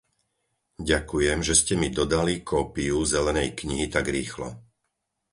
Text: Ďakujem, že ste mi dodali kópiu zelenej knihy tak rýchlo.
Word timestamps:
Ďakujem, 0.91 1.39
že 1.47 1.53
ste 1.61 1.73
mi 1.81 1.89
dodali 1.97 2.35
kópiu 2.51 2.97
zelenej 3.13 3.49
knihy 3.59 3.85
tak 3.95 4.05
rýchlo. 4.15 4.49